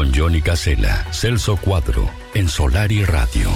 con 0.00 0.14
Johnny 0.14 0.40
Casella, 0.40 1.04
Celso 1.12 1.58
Cuadro, 1.58 2.08
en 2.32 2.48
Solar 2.48 2.90
y 2.90 3.04
Radio. 3.04 3.50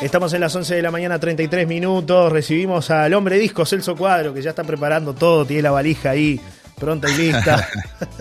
Estamos 0.00 0.34
en 0.34 0.40
las 0.40 0.56
11 0.56 0.74
de 0.74 0.82
la 0.82 0.90
mañana, 0.90 1.20
33 1.20 1.68
minutos. 1.68 2.32
Recibimos 2.32 2.90
al 2.90 3.14
hombre 3.14 3.38
disco 3.38 3.64
Celso 3.64 3.94
Cuadro, 3.94 4.34
que 4.34 4.42
ya 4.42 4.50
está 4.50 4.64
preparando 4.64 5.14
todo, 5.14 5.44
tiene 5.44 5.62
la 5.62 5.70
valija 5.70 6.10
ahí 6.10 6.40
pronta 6.78 7.08
y 7.10 7.16
lista. 7.16 7.68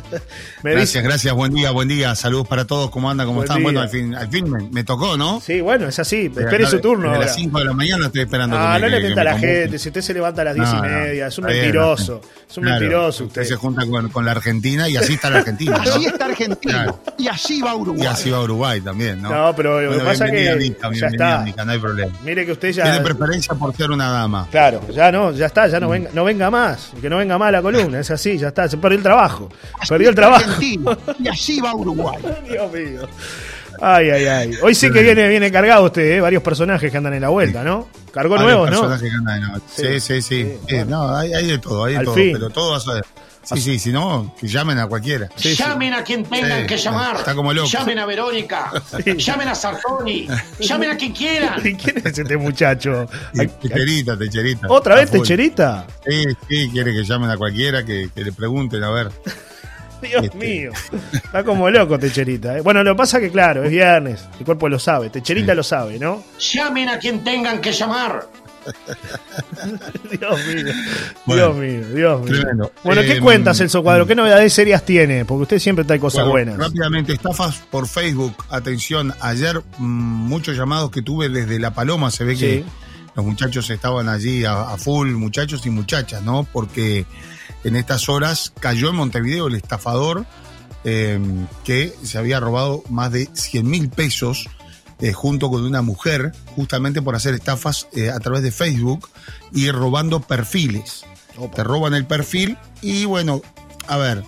gracias, 0.63 1.04
gracias, 1.04 1.33
buen 1.33 1.54
día, 1.54 1.71
buen 1.71 1.88
día. 1.88 2.13
Saludos 2.15 2.47
para 2.47 2.65
todos, 2.65 2.91
¿cómo 2.91 3.09
andan? 3.09 3.27
¿Cómo 3.27 3.43
están? 3.43 3.63
Bueno, 3.63 3.81
al 3.81 3.89
fin, 3.89 4.13
al 4.13 4.29
fin 4.29 4.70
me, 4.71 4.83
tocó, 4.83 5.18
¿no? 5.18 5.41
Sí, 5.41 5.61
bueno, 5.61 5.88
es 5.88 5.97
así. 6.00 6.31
Espere 6.36 6.68
su 6.68 6.79
turno. 6.79 7.11
A 7.11 7.18
las 7.18 7.36
5 7.36 7.59
de 7.59 7.65
la 7.65 7.73
mañana 7.73 8.05
estoy 8.07 8.21
esperando. 8.21 8.57
Ah, 8.57 8.77
no 8.79 8.87
le 8.87 9.00
mienta 9.00 9.21
a 9.21 9.25
la 9.25 9.39
gente. 9.39 9.79
Si 9.79 9.89
usted 9.89 10.01
se 10.01 10.14
levanta 10.14 10.41
a 10.41 10.45
las 10.45 10.55
10 10.55 10.69
y 10.73 10.82
media, 10.82 11.27
es 11.27 11.37
un 11.37 11.45
mentiroso. 11.45 12.21
Es 12.50 12.57
un 12.57 12.65
mentiroso. 12.65 13.25
Usted. 13.25 13.43
se 13.43 13.55
junta 13.55 13.83
con, 14.11 14.25
la 14.25 14.32
Argentina 14.32 14.87
y 14.87 14.97
así 14.97 15.14
está 15.14 15.29
la 15.29 15.39
Argentina. 15.39 15.78
Así 15.81 16.06
está 16.06 16.25
Argentina. 16.25 16.95
Y 17.18 17.28
así 17.28 17.61
va 17.61 17.75
Uruguay. 17.75 18.04
Y 18.04 18.06
así 18.06 18.29
va 18.29 18.42
Uruguay 18.42 18.81
también, 18.81 19.21
¿no? 19.21 19.29
No, 19.29 19.56
pero 19.56 19.81
lo 19.81 19.97
que 19.97 20.04
pasa 20.04 20.28
es 20.28 20.31
que. 20.31 20.75
ya 21.00 21.07
está. 21.07 21.45
no 21.65 21.71
hay 21.71 21.79
problema. 21.79 22.14
Mire 22.23 22.45
que 22.45 22.51
usted 22.51 22.71
ya. 22.71 22.83
Tiene 22.83 23.01
preferencia 23.01 23.56
por 23.56 23.75
ser 23.75 23.89
una 23.92 24.09
dama. 24.09 24.47
Claro, 24.51 24.81
ya 24.93 25.11
no, 25.11 25.31
ya 25.31 25.47
está, 25.47 25.68
ya 25.68 25.79
no, 25.79 25.89
venga, 25.89 26.09
no 26.14 26.23
venga 26.23 26.50
más. 26.51 26.92
Que 27.01 27.09
no 27.09 27.18
venga 27.18 27.37
más 27.37 27.51
la 27.51 27.61
columna, 27.61 28.00
es 28.00 28.11
así, 28.11 28.37
ya 28.37 28.50
está. 28.51 28.69
Se 28.69 28.78
perdió 28.78 28.97
el 28.97 29.04
trabajo. 29.04 29.50
Perdió 29.87 30.10
el 30.10 30.15
trabajo. 30.15 30.61
y 30.61 31.28
así 31.28 31.59
va 31.59 31.73
Uruguay. 31.73 32.22
Dios 32.50 32.72
mío. 32.72 33.08
Ay, 33.80 34.09
ay, 34.09 34.25
ay. 34.25 34.52
Hoy 34.61 34.75
sí 34.75 34.92
que 34.92 35.02
viene, 35.02 35.28
viene 35.28 35.52
cargado 35.52 35.86
usted, 35.86 36.03
¿eh? 36.03 36.22
varios 36.22 36.44
personajes 36.44 36.92
que 36.92 36.97
andan 36.97 37.14
en 37.14 37.22
la 37.22 37.30
vuelta, 37.30 37.64
¿no? 37.64 37.88
Cargó 38.14 38.38
nuevos, 38.38 38.69
¿no? 38.69 38.97
Sí, 39.67 40.00
sí, 40.00 40.22
sí. 40.22 40.58
no, 40.88 41.16
hay, 41.16 41.33
hay, 41.33 41.47
de 41.47 41.58
todo, 41.58 41.86
hay 41.86 41.97
de 41.97 42.03
todo. 42.03 42.14
Pero 42.14 42.50
todo 42.50 42.72
va 42.72 42.78
a 42.78 42.80
ser. 42.80 43.06
Sí, 43.44 43.59
sí, 43.59 43.80
si 43.80 43.91
no, 43.91 44.33
que 44.39 44.47
llamen 44.47 44.77
a 44.77 44.88
cualquiera. 44.88 45.30
llamen 45.36 45.94
a 45.94 46.03
quien 46.03 46.23
tengan 46.23 46.67
que 46.67 46.78
llamar. 46.78 47.17
Está 47.17 47.34
como 47.34 47.52
loco. 47.52 47.67
Llamen 47.67 48.00
a 48.00 48.06
Verónica. 48.06 48.72
Llamen 49.17 49.48
a 49.48 49.56
Sartoni. 49.56 50.28
llamen 50.59 50.92
a 50.92 50.98
quien 50.98 51.11
quieran. 51.11 51.61
¿Quién 51.61 51.98
es 51.98 52.17
este 52.17 52.38
muchacho? 52.38 53.08
Techerita, 53.61 54.17
Techerita. 54.17 54.67
¿Otra 54.70 54.95
vez 54.95 55.09
Techerita? 55.09 55.88
Sí, 56.08 56.23
sí, 56.48 56.70
quiere 56.72 56.94
que 56.94 57.03
llamen 57.03 57.30
a 57.30 57.38
cualquiera, 57.38 57.83
que, 57.83 58.09
le 58.16 58.31
pregunten, 58.31 58.83
a 58.83 58.92
ver. 58.92 59.11
Dios 60.02 60.23
este. 60.23 60.38
mío. 60.38 60.72
Está 61.14 61.44
como 61.44 61.70
loco 61.70 61.98
Techerita. 62.00 62.58
¿eh? 62.58 62.61
Bueno, 62.61 62.83
lo 62.83 62.94
que 62.94 62.98
pasa 62.98 63.20
que, 63.20 63.30
claro, 63.30 63.64
es 63.64 63.72
viernes. 63.72 64.28
El 64.39 64.45
cuerpo 64.45 64.67
lo 64.67 64.80
sabe. 64.80 65.09
Techerita 65.09 65.53
lo 65.53 65.64
sabe, 65.64 66.00
¿no? 66.00 66.23
Llamen 66.39 66.89
a 66.89 67.00
quien 67.00 67.23
tengan 67.23 67.61
que 67.61 67.72
llamar. 67.72 68.28
Dios 70.12 70.45
mío, 70.45 70.73
Dios 71.26 71.56
mío, 71.56 71.86
Dios 71.94 72.22
mío. 72.22 72.72
Bueno, 72.84 73.02
¿qué 73.02 73.17
eh, 73.17 73.20
cuentas, 73.20 73.58
Celso 73.58 73.81
Cuadro? 73.84 74.06
¿Qué 74.06 74.16
novedades 74.16 74.54
serias 74.54 74.86
tiene? 74.86 75.26
Porque 75.26 75.44
usted 75.44 75.59
siempre 75.59 75.86
trae 75.86 76.00
cosas 76.00 76.28
buenas. 76.28 76.58
Rápidamente, 76.58 77.14
estafas 77.14 77.58
por 77.72 77.88
Facebook. 77.88 78.36
Atención, 78.50 79.14
ayer 79.20 79.62
mm, 79.78 79.84
muchos 79.84 80.56
llamados 80.56 80.92
que 80.92 81.02
tuve 81.02 81.30
desde 81.30 81.59
La 81.59 81.73
Paloma, 81.73 82.12
se 82.12 82.23
ve 82.23 82.36
que 82.36 82.64
los 83.16 83.26
muchachos 83.26 83.70
estaban 83.70 84.09
allí 84.09 84.45
a, 84.45 84.78
full, 84.78 85.09
muchachos 85.12 85.66
y 85.66 85.70
muchachas, 85.70 86.22
¿no? 86.23 86.48
Porque 86.52 87.06
en 87.64 87.76
estas 87.76 88.09
horas 88.09 88.54
cayó 88.59 88.89
en 88.89 88.95
Montevideo 88.95 89.48
el 89.48 89.56
estafador 89.56 90.26
eh, 90.84 91.20
que 91.64 91.94
se 92.04 92.17
había 92.17 92.39
robado 92.39 92.84
más 92.89 93.12
de 93.12 93.30
100 93.34 93.70
mil 93.70 93.89
pesos 93.89 94.50
eh, 95.02 95.14
junto 95.14 95.50
con 95.50 95.64
una 95.64 95.82
mujer, 95.82 96.32
justamente 96.56 97.02
por 97.02 97.16
hacer 97.16 97.34
estafas 97.34 97.88
eh, 97.94 98.10
a 98.10 98.20
través 98.20 98.44
de 98.44 98.52
Facebook 98.52 99.10
y 99.54 99.70
robando 99.72 100.22
perfiles. 100.22 101.06
Te 101.56 101.64
roban 101.64 101.96
el 101.96 102.06
perfil 102.06 102.58
y 102.82 103.06
bueno, 103.06 103.42
a 103.88 103.98
ver, 103.98 104.24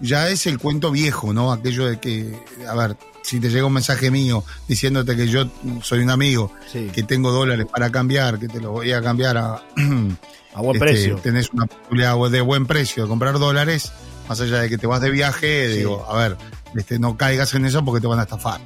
ya 0.00 0.30
es 0.30 0.46
el 0.46 0.58
cuento 0.58 0.90
viejo, 0.90 1.32
¿no? 1.32 1.52
Aquello 1.52 1.86
de 1.86 1.98
que, 1.98 2.34
a 2.66 2.74
ver, 2.74 2.96
si 3.22 3.40
te 3.40 3.50
llega 3.50 3.66
un 3.66 3.72
mensaje 3.72 4.10
mío 4.10 4.44
diciéndote 4.68 5.16
que 5.16 5.26
yo 5.28 5.50
soy 5.82 6.00
un 6.00 6.10
amigo, 6.10 6.52
que 6.72 7.02
tengo 7.02 7.30
dólares 7.32 7.66
para 7.70 7.90
cambiar, 7.90 8.38
que 8.38 8.48
te 8.48 8.60
los 8.60 8.70
voy 8.72 8.92
a 8.92 9.02
cambiar 9.02 9.36
a, 9.36 9.54
a 10.54 10.60
buen 10.60 10.76
este, 10.76 10.78
precio. 10.78 11.16
Tenés 11.16 11.50
una 11.50 11.66
posibilidad 11.66 12.16
de 12.30 12.40
buen 12.40 12.66
precio 12.66 13.02
de 13.02 13.08
comprar 13.08 13.38
dólares, 13.38 13.92
más 14.28 14.40
allá 14.40 14.60
de 14.60 14.68
que 14.68 14.78
te 14.78 14.86
vas 14.86 15.00
de 15.00 15.10
viaje, 15.10 15.68
digo, 15.68 16.06
a 16.08 16.16
ver, 16.16 16.36
este, 16.78 16.98
no 16.98 17.16
caigas 17.16 17.54
en 17.54 17.64
eso 17.64 17.84
porque 17.84 18.00
te 18.00 18.06
van 18.06 18.18
a 18.18 18.22
estafar. 18.22 18.60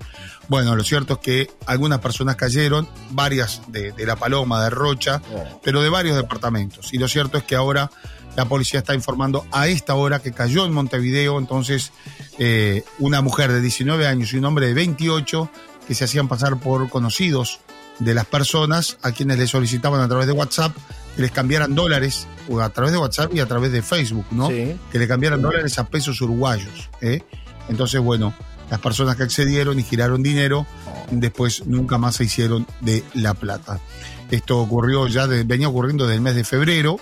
Bueno, 0.49 0.75
lo 0.75 0.83
cierto 0.83 1.15
es 1.15 1.19
que 1.21 1.51
algunas 1.67 2.01
personas 2.01 2.37
cayeron, 2.37 2.89
varias 3.11 3.63
de, 3.69 3.95
La 3.99 4.17
Paloma, 4.17 4.63
de 4.63 4.71
Rocha, 4.71 5.23
oh. 5.33 5.61
pero 5.63 5.83
de 5.83 5.89
varios 5.89 6.17
departamentos. 6.17 6.93
Y 6.93 6.99
lo 6.99 7.09
cierto 7.09 7.39
es 7.39 7.45
que 7.45 7.57
ahora 7.57 7.91
la 8.37 8.45
policía 8.45 8.81
está 8.81 8.95
informando 8.95 9.45
a 9.53 9.69
esta 9.69 9.95
hora 9.95 10.21
que 10.21 10.33
cayó 10.33 10.65
en 10.65 10.73
Montevideo, 10.73 11.39
entonces 11.39 11.93
eh, 12.39 12.85
una 12.99 13.21
mujer 13.21 13.53
de 13.53 13.61
19 13.61 14.07
años 14.07 14.33
y 14.33 14.39
un 14.39 14.45
hombre 14.45 14.67
de 14.67 14.75
28 14.75 15.51
que 15.87 15.95
se 15.95 16.05
hacían 16.05 16.29
pasar 16.29 16.59
por 16.59 16.89
conocidos 16.89 17.61
de 17.99 18.15
las 18.15 18.25
personas 18.25 18.97
a 19.03 19.13
quienes 19.13 19.39
les 19.39 19.51
solicitaban 19.51 20.01
a 20.01 20.09
través 20.09 20.27
de 20.27 20.33
WhatsApp 20.33 20.75
que 21.15 21.23
les 21.23 21.31
cambiaran 21.31 21.75
dólares, 21.75 22.27
a 22.61 22.69
través 22.71 22.93
de 22.93 22.99
WhatsApp 22.99 23.35
y 23.35 23.41
a 23.41 23.47
través 23.47 23.73
de 23.73 23.83
Facebook, 23.83 24.27
¿no? 24.31 24.49
Que 24.49 24.99
le 24.99 25.09
cambiaran 25.09 25.43
dólares 25.43 25.79
a 25.79 25.89
pesos 25.89 26.21
uruguayos. 26.21 26.89
¿eh? 27.01 27.23
Entonces, 27.71 28.01
bueno, 28.01 28.35
las 28.69 28.81
personas 28.81 29.17
que 29.17 29.23
accedieron 29.23 29.79
y 29.79 29.83
giraron 29.83 30.23
dinero, 30.23 30.67
después 31.11 31.67
nunca 31.67 31.97
más 31.99 32.17
se 32.17 32.25
hicieron 32.25 32.67
de 32.81 33.05
la 33.15 33.33
plata. 33.35 33.81
Esto 34.31 34.59
ocurrió 34.59 35.07
ya, 35.09 35.27
venía 35.27 35.69
ocurriendo 35.69 36.05
desde 36.05 36.17
el 36.17 36.21
mes 36.21 36.35
de 36.35 36.45
febrero. 36.45 36.99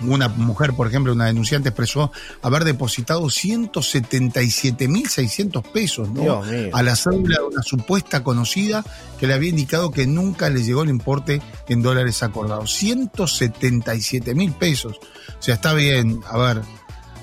Una 0.00 0.28
mujer, 0.28 0.72
por 0.72 0.88
ejemplo, 0.88 1.12
una 1.12 1.26
denunciante 1.26 1.68
expresó 1.68 2.10
haber 2.42 2.64
depositado 2.64 3.22
177.600 3.22 5.62
pesos 5.62 6.10
¿no? 6.10 6.42
a 6.72 6.82
la 6.82 6.96
cédula 6.96 7.38
de 7.38 7.44
una 7.44 7.62
supuesta 7.62 8.24
conocida 8.24 8.84
que 9.20 9.28
le 9.28 9.34
había 9.34 9.50
indicado 9.50 9.92
que 9.92 10.08
nunca 10.08 10.50
le 10.50 10.64
llegó 10.64 10.82
el 10.82 10.90
importe 10.90 11.40
en 11.68 11.82
dólares 11.82 12.24
acordados. 12.24 12.76
177.000 12.82 14.54
pesos. 14.54 14.96
O 14.96 15.42
sea, 15.42 15.54
está 15.54 15.74
bien, 15.74 16.18
a 16.28 16.38
ver, 16.38 16.62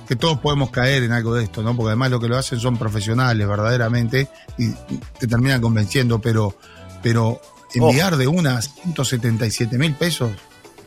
que 0.08 0.16
todos 0.16 0.40
podemos 0.40 0.72
caer 0.72 1.04
en 1.04 1.12
algo 1.12 1.36
de 1.36 1.44
esto, 1.44 1.64
¿no? 1.64 1.76
Porque 1.76 1.90
además 1.90 2.12
lo 2.12 2.20
que 2.20 2.28
lo 2.28 2.38
hacen 2.38 2.60
son 2.60 2.78
profesionales 2.78 3.48
verdaderamente 3.48 4.28
y 4.58 4.72
te 5.20 5.28
terminan 5.28 5.62
convenciendo, 5.62 6.20
pero, 6.20 6.56
pero 7.02 7.42
enviar 7.74 8.18
de 8.18 8.28
unas 8.28 8.74
177 8.84 9.78
mil 9.78 9.94
pesos. 9.96 10.32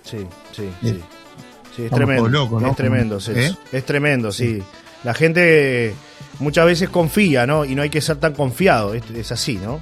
Sí, 0.02 0.18
sí, 0.52 0.70
sí. 0.82 1.02
sí 1.74 1.84
es 1.84 1.90
tremendo. 1.90 2.28
¿no? 2.28 2.70
Es 2.70 2.76
tremendo, 2.76 3.20
sí. 3.20 3.32
¿Eh? 3.34 3.54
Es 3.72 3.86
tremendo, 3.86 4.30
sí. 4.32 4.62
La 5.02 5.14
gente 5.14 5.94
muchas 6.38 6.66
veces 6.66 6.88
confía, 6.88 7.46
¿no? 7.46 7.64
Y 7.64 7.74
no 7.74 7.82
hay 7.82 7.90
que 7.90 8.00
ser 8.00 8.16
tan 8.16 8.34
confiado, 8.34 8.94
es 8.94 9.32
así, 9.32 9.56
¿no? 9.56 9.80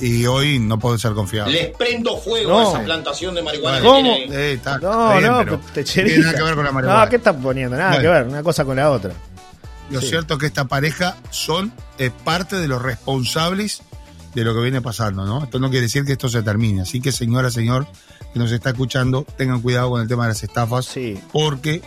Y 0.00 0.26
hoy 0.26 0.58
no 0.58 0.78
puedo 0.78 0.98
ser 0.98 1.12
confiado. 1.12 1.50
Les 1.50 1.68
prendo 1.76 2.16
fuego 2.18 2.58
a 2.58 2.62
esa 2.70 2.84
plantación 2.84 3.34
de 3.34 3.42
marihuana. 3.42 3.80
¿Cómo? 3.80 4.14
Eh, 4.16 4.60
no, 4.80 5.44
no, 5.44 5.60
te 5.72 5.84
tiene 5.84 6.18
nada 6.18 6.34
que 6.34 6.42
ver 6.42 6.54
con 6.54 6.64
la 6.64 6.72
marihuana. 6.72 7.04
No, 7.04 7.10
¿qué 7.10 7.16
están 7.16 7.40
poniendo? 7.40 7.76
Nada 7.76 8.00
que 8.00 8.08
ver, 8.08 8.26
una 8.26 8.42
cosa 8.42 8.64
con 8.64 8.76
la 8.76 8.90
otra. 8.90 9.12
Lo 9.90 10.00
cierto 10.00 10.34
es 10.34 10.40
que 10.40 10.46
esta 10.46 10.66
pareja 10.66 11.16
son 11.30 11.72
eh, 11.98 12.10
parte 12.24 12.56
de 12.56 12.68
los 12.68 12.82
responsables 12.82 13.82
de 14.34 14.44
lo 14.44 14.54
que 14.54 14.60
viene 14.60 14.82
pasando, 14.82 15.24
¿no? 15.24 15.44
Esto 15.44 15.58
no 15.58 15.70
quiere 15.70 15.84
decir 15.84 16.04
que 16.04 16.12
esto 16.12 16.28
se 16.28 16.42
termine. 16.42 16.82
Así 16.82 17.00
que, 17.00 17.10
señora, 17.10 17.50
señor, 17.50 17.86
que 18.32 18.38
nos 18.38 18.52
está 18.52 18.70
escuchando, 18.70 19.26
tengan 19.36 19.62
cuidado 19.62 19.90
con 19.90 20.02
el 20.02 20.08
tema 20.08 20.24
de 20.24 20.28
las 20.28 20.42
estafas. 20.42 20.84
Sí. 20.86 21.18
Porque, 21.32 21.82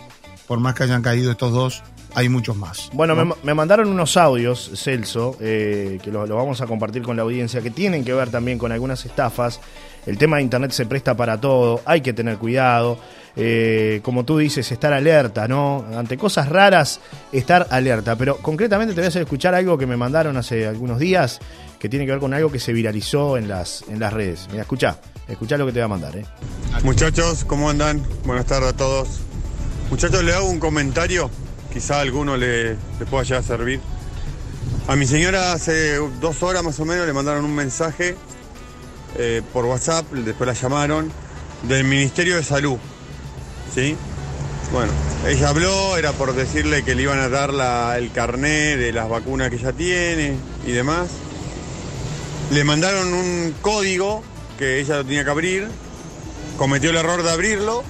por 0.48 0.58
más 0.58 0.74
que 0.74 0.82
hayan 0.82 1.02
caído 1.02 1.30
estos 1.30 1.52
dos, 1.52 1.82
hay 2.14 2.28
muchos 2.28 2.56
más. 2.56 2.90
Bueno, 2.92 3.36
me, 3.42 3.54
mandaron 3.54 3.88
unos 3.88 4.16
audios, 4.16 4.70
Celso, 4.74 5.36
eh, 5.40 5.98
que 6.02 6.10
lo, 6.10 6.26
vamos 6.26 6.60
a 6.60 6.66
compartir 6.66 7.02
con 7.02 7.16
la 7.16 7.22
audiencia, 7.22 7.60
que 7.60 7.70
tienen 7.70 8.04
que 8.04 8.12
ver 8.12 8.30
también 8.30 8.58
con 8.58 8.72
algunas 8.72 9.04
estafas. 9.04 9.60
El 10.04 10.18
tema 10.18 10.36
de 10.36 10.42
Internet 10.42 10.72
se 10.72 10.84
presta 10.86 11.16
para 11.16 11.40
todo, 11.40 11.80
hay 11.84 12.00
que 12.00 12.12
tener 12.12 12.36
cuidado. 12.36 12.98
Eh, 13.34 14.00
como 14.02 14.24
tú 14.24 14.38
dices, 14.38 14.70
estar 14.72 14.92
alerta, 14.92 15.48
¿no? 15.48 15.86
Ante 15.96 16.18
cosas 16.18 16.48
raras, 16.48 17.00
estar 17.32 17.66
alerta. 17.70 18.16
Pero 18.16 18.36
concretamente 18.38 18.94
te 18.94 19.00
voy 19.00 19.06
a 19.06 19.08
hacer 19.08 19.22
escuchar 19.22 19.54
algo 19.54 19.78
que 19.78 19.86
me 19.86 19.96
mandaron 19.96 20.36
hace 20.36 20.66
algunos 20.66 20.98
días, 20.98 21.38
que 21.78 21.88
tiene 21.88 22.04
que 22.04 22.12
ver 22.12 22.20
con 22.20 22.34
algo 22.34 22.52
que 22.52 22.60
se 22.60 22.72
viralizó 22.72 23.38
en 23.38 23.48
las, 23.48 23.84
en 23.88 24.00
las 24.00 24.12
redes. 24.12 24.48
Mira, 24.50 24.62
escucha, 24.62 24.98
escucha 25.28 25.56
lo 25.56 25.66
que 25.66 25.72
te 25.72 25.78
voy 25.78 25.84
a 25.84 25.88
mandar, 25.88 26.16
¿eh? 26.16 26.24
Muchachos, 26.82 27.44
¿cómo 27.44 27.70
andan? 27.70 28.02
Buenas 28.24 28.46
tardes 28.46 28.70
a 28.70 28.76
todos. 28.76 29.20
Muchachos, 29.88 30.22
le 30.24 30.34
hago 30.34 30.48
un 30.48 30.58
comentario 30.58 31.30
quizá 31.72 31.96
a 31.96 32.00
alguno 32.00 32.36
le, 32.36 32.76
pueda 33.10 33.24
llegar 33.24 33.40
a 33.40 33.42
servir. 33.42 33.80
A 34.88 34.96
mi 34.96 35.06
señora 35.06 35.52
hace 35.52 35.96
dos 36.20 36.42
horas 36.42 36.62
más 36.62 36.78
o 36.80 36.84
menos 36.84 37.06
le 37.06 37.12
mandaron 37.12 37.44
un 37.44 37.54
mensaje 37.54 38.16
eh, 39.16 39.42
por 39.52 39.64
WhatsApp, 39.64 40.10
después 40.10 40.46
la 40.46 40.54
llamaron, 40.54 41.12
del 41.62 41.84
Ministerio 41.84 42.36
de 42.36 42.42
Salud. 42.42 42.78
¿Sí? 43.74 43.96
Bueno, 44.72 44.92
ella 45.26 45.48
habló, 45.48 45.96
era 45.96 46.12
por 46.12 46.34
decirle 46.34 46.82
que 46.82 46.94
le 46.94 47.02
iban 47.02 47.18
a 47.18 47.28
dar 47.28 47.50
el 47.96 48.10
carné 48.12 48.76
de 48.76 48.92
las 48.92 49.08
vacunas 49.08 49.50
que 49.50 49.56
ella 49.56 49.72
tiene 49.72 50.36
y 50.66 50.72
demás. 50.72 51.08
Le 52.50 52.64
mandaron 52.64 53.12
un 53.12 53.54
código 53.62 54.22
que 54.58 54.80
ella 54.80 54.98
lo 54.98 55.04
tenía 55.04 55.24
que 55.24 55.30
abrir, 55.30 55.68
cometió 56.58 56.90
el 56.90 56.96
error 56.96 57.22
de 57.22 57.30
abrirlo 57.30 57.84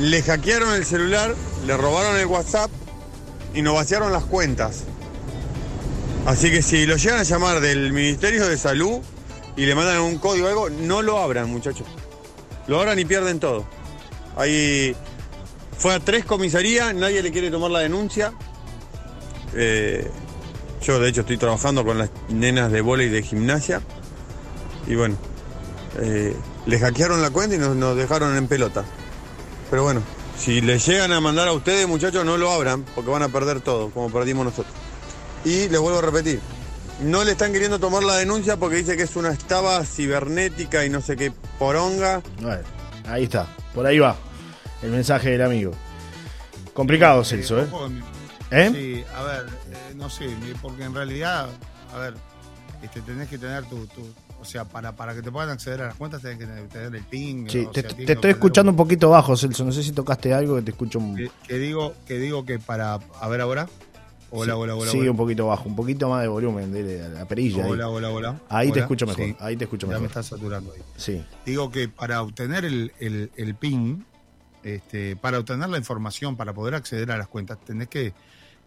le 0.00 0.22
hackearon 0.22 0.74
el 0.74 0.84
celular, 0.86 1.34
le 1.66 1.76
robaron 1.76 2.16
el 2.16 2.26
WhatsApp 2.26 2.70
y 3.54 3.62
nos 3.62 3.74
vaciaron 3.74 4.12
las 4.12 4.24
cuentas. 4.24 4.84
Así 6.26 6.50
que 6.50 6.62
si 6.62 6.86
lo 6.86 6.96
llegan 6.96 7.20
a 7.20 7.22
llamar 7.22 7.60
del 7.60 7.92
Ministerio 7.92 8.46
de 8.46 8.58
Salud 8.58 9.00
y 9.56 9.66
le 9.66 9.74
mandan 9.74 10.00
un 10.00 10.18
código 10.18 10.46
o 10.46 10.48
algo, 10.48 10.70
no 10.70 11.02
lo 11.02 11.18
abran, 11.18 11.50
muchachos. 11.50 11.86
Lo 12.66 12.78
abran 12.78 12.98
y 12.98 13.04
pierden 13.04 13.40
todo. 13.40 13.66
Ahí 14.36 14.94
fue 15.76 15.94
a 15.94 16.00
tres 16.00 16.24
comisarías, 16.24 16.94
nadie 16.94 17.22
le 17.22 17.32
quiere 17.32 17.50
tomar 17.50 17.70
la 17.70 17.80
denuncia. 17.80 18.32
Eh, 19.54 20.10
yo 20.82 21.00
de 21.00 21.08
hecho 21.08 21.22
estoy 21.22 21.36
trabajando 21.36 21.84
con 21.84 21.98
las 21.98 22.10
nenas 22.28 22.70
de 22.70 22.80
y 22.80 23.08
de 23.08 23.22
gimnasia. 23.22 23.82
Y 24.86 24.94
bueno, 24.94 25.16
eh, 26.00 26.36
le 26.66 26.78
hackearon 26.78 27.20
la 27.22 27.30
cuenta 27.30 27.56
y 27.56 27.58
nos 27.58 27.96
dejaron 27.96 28.36
en 28.36 28.46
pelota. 28.46 28.84
Pero 29.70 29.82
bueno, 29.82 30.02
si 30.40 30.62
le 30.62 30.78
llegan 30.78 31.12
a 31.12 31.20
mandar 31.20 31.48
a 31.48 31.52
ustedes, 31.52 31.86
muchachos, 31.86 32.24
no 32.24 32.38
lo 32.38 32.50
abran, 32.50 32.82
porque 32.94 33.10
van 33.10 33.22
a 33.22 33.28
perder 33.28 33.60
todo, 33.60 33.90
como 33.90 34.10
perdimos 34.10 34.46
nosotros. 34.46 34.74
Y 35.44 35.68
les 35.68 35.78
vuelvo 35.78 35.98
a 35.98 36.02
repetir, 36.02 36.40
no 37.02 37.24
le 37.24 37.32
están 37.32 37.52
queriendo 37.52 37.78
tomar 37.78 38.02
la 38.02 38.16
denuncia 38.16 38.56
porque 38.56 38.76
dice 38.76 38.96
que 38.96 39.02
es 39.02 39.16
una 39.16 39.30
estaba 39.32 39.84
cibernética 39.84 40.86
y 40.86 40.90
no 40.90 41.02
sé 41.02 41.16
qué 41.16 41.30
poronga. 41.58 42.22
Bueno, 42.40 42.62
ahí 43.06 43.24
está, 43.24 43.54
por 43.74 43.86
ahí 43.86 43.98
va 43.98 44.16
el 44.82 44.90
mensaje 44.90 45.30
del 45.30 45.42
amigo. 45.42 45.72
Complicado, 46.72 47.22
Celso, 47.22 47.60
¿eh? 47.60 47.68
¿Eh? 48.50 48.70
Sí, 48.72 49.04
a 49.14 49.22
ver, 49.22 49.46
eh, 49.70 49.94
no 49.94 50.08
sé, 50.08 50.26
porque 50.62 50.84
en 50.84 50.94
realidad, 50.94 51.48
a 51.94 51.98
ver, 51.98 52.14
este, 52.82 53.02
tenés 53.02 53.28
que 53.28 53.36
tener 53.36 53.64
tu, 53.66 53.86
o 54.40 54.44
sea, 54.44 54.64
para, 54.64 54.96
para 54.96 55.14
que 55.14 55.22
te 55.22 55.30
puedan 55.30 55.50
acceder 55.50 55.82
a 55.82 55.88
las 55.88 55.96
cuentas 55.96 56.22
tenés 56.22 56.38
que 56.38 56.46
tener 56.46 56.94
el 56.94 57.04
ping. 57.04 57.46
Sí, 57.48 57.68
te, 57.72 58.12
estoy 58.12 58.30
escuchando 58.30 58.70
un 58.70 58.76
poquito 58.76 59.10
bajo, 59.10 59.36
Celso. 59.36 59.64
No 59.64 59.72
sé 59.72 59.82
si 59.82 59.92
tocaste 59.92 60.32
algo 60.32 60.56
que 60.56 60.62
te 60.62 60.70
escucho. 60.70 60.98
Que, 61.14 61.30
que, 61.46 61.58
digo, 61.58 61.94
que 62.06 62.18
digo 62.18 62.44
que 62.44 62.58
para. 62.58 62.94
A 62.94 63.28
ver 63.28 63.42
ahora. 63.42 63.68
Hola, 64.32 64.56
hola, 64.56 64.76
hola. 64.76 64.90
Sigue 64.90 65.10
un 65.10 65.16
poquito 65.16 65.48
bajo, 65.48 65.68
un 65.68 65.74
poquito 65.74 66.08
más 66.08 66.22
de 66.22 66.28
volumen 66.28 66.72
de 66.72 67.08
la 67.08 67.26
perilla. 67.26 67.66
Hola, 67.66 67.88
hola, 67.88 68.10
hola. 68.10 68.40
Ahí 68.48 68.70
te 68.70 68.80
escucho 68.80 69.06
mejor. 69.06 69.36
Ahí 69.40 69.56
te 69.56 69.64
escucho 69.64 69.86
mejor. 69.86 69.98
Ya 69.98 70.00
me 70.00 70.06
estás 70.06 70.26
saturando 70.26 70.72
ahí. 70.72 70.80
Sí. 70.96 71.22
Digo 71.44 71.70
que 71.70 71.88
para 71.88 72.22
obtener 72.22 72.64
el, 72.64 72.92
el, 73.00 73.30
el 73.36 73.54
ping, 73.56 74.02
este, 74.62 75.16
para 75.16 75.40
obtener 75.40 75.68
la 75.68 75.78
información, 75.78 76.36
para 76.36 76.54
poder 76.54 76.76
acceder 76.76 77.10
a 77.10 77.18
las 77.18 77.26
cuentas, 77.26 77.58
tenés 77.64 77.88
que, 77.88 78.14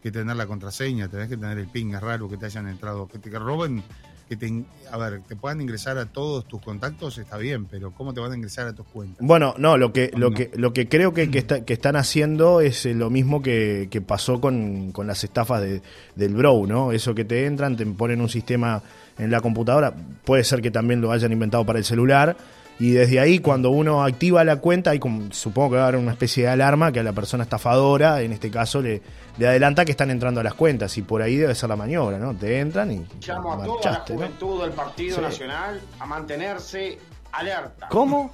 que 0.01 0.11
tener 0.11 0.35
la 0.35 0.45
contraseña, 0.45 1.07
tenés 1.07 1.29
que 1.29 1.37
tener 1.37 1.57
el 1.57 1.67
ping. 1.67 1.93
Es 1.93 2.01
raro 2.01 2.29
que 2.29 2.35
te 2.35 2.45
hayan 2.45 2.67
entrado, 2.67 3.07
que 3.07 3.17
te 3.17 3.29
roben 3.39 3.83
que 4.29 4.35
te, 4.35 4.63
a 4.91 4.97
ver, 4.97 5.21
te 5.21 5.35
puedan 5.35 5.61
ingresar 5.61 5.97
a 5.97 6.05
todos 6.05 6.45
tus 6.45 6.61
contactos 6.61 7.17
está 7.17 7.37
bien, 7.37 7.65
pero 7.65 7.91
¿cómo 7.91 8.13
te 8.13 8.19
van 8.19 8.31
a 8.31 8.35
ingresar 8.35 8.67
a 8.67 8.73
tus 8.73 8.85
cuentas? 8.87 9.25
Bueno, 9.25 9.53
no, 9.57 9.77
lo 9.77 9.91
que, 9.91 10.11
lo 10.15 10.31
que, 10.31 10.51
lo 10.55 10.73
que 10.73 10.87
creo 10.87 11.13
que, 11.13 11.29
que, 11.29 11.73
están 11.73 11.95
haciendo 11.95 12.61
es 12.61 12.85
eh, 12.85 12.93
lo 12.93 13.09
mismo 13.09 13.41
que, 13.41 14.03
pasó 14.05 14.39
con, 14.39 14.91
con, 14.91 15.07
las 15.07 15.23
estafas 15.23 15.61
de, 15.61 15.81
del 16.15 16.35
Bro, 16.35 16.65
¿no? 16.67 16.91
Eso 16.91 17.13
que 17.13 17.25
te 17.25 17.45
entran, 17.45 17.75
te 17.75 17.85
ponen 17.85 18.21
un 18.21 18.29
sistema 18.29 18.81
en 19.17 19.29
la 19.29 19.41
computadora, 19.41 19.93
puede 20.25 20.43
ser 20.43 20.61
que 20.61 20.71
también 20.71 21.01
lo 21.01 21.11
hayan 21.11 21.31
inventado 21.31 21.65
para 21.65 21.79
el 21.79 21.85
celular 21.85 22.35
y 22.79 22.91
desde 22.91 23.19
ahí 23.19 23.39
cuando 23.39 23.69
uno 23.69 24.03
activa 24.03 24.43
la 24.43 24.57
cuenta 24.57 24.91
hay 24.91 24.99
como, 24.99 25.31
supongo 25.31 25.71
que 25.71 25.75
va 25.77 25.83
a 25.83 25.87
haber 25.87 25.99
una 25.99 26.11
especie 26.11 26.43
de 26.43 26.49
alarma 26.49 26.91
que 26.91 26.99
a 26.99 27.03
la 27.03 27.13
persona 27.13 27.43
estafadora 27.43 28.21
en 28.21 28.33
este 28.33 28.49
caso 28.49 28.81
le, 28.81 29.01
le 29.37 29.47
adelanta 29.47 29.85
que 29.85 29.91
están 29.91 30.11
entrando 30.11 30.39
a 30.39 30.43
las 30.43 30.53
cuentas 30.53 30.97
y 30.97 31.01
por 31.01 31.21
ahí 31.21 31.35
debe 31.35 31.55
ser 31.55 31.69
la 31.69 31.75
maniobra 31.75 32.17
no 32.17 32.35
te 32.35 32.59
entran 32.59 32.91
y 32.91 33.05
llamo 33.25 33.53
a 33.53 33.65
toda 33.65 33.91
la 33.91 33.99
juventud 34.07 34.61
del 34.61 34.71
Partido 34.71 35.21
Nacional 35.21 35.81
a 35.99 36.05
mantenerse 36.05 36.97
alerta 37.31 37.87
¿cómo? 37.89 38.31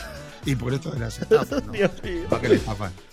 y 0.44 0.54
por 0.54 0.72
esto 0.72 0.90
de 0.92 1.00
las 1.00 1.18
estafas 1.20 1.64
¿no? 1.64 1.72
Dios 1.72 1.90
mío 2.02 2.26
para 2.28 2.42
que 2.42 2.48
les 2.48 2.64